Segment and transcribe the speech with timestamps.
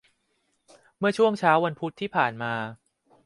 [0.97, 2.53] เมื่อช่วงเช้าวันพุธที่ผ่านมา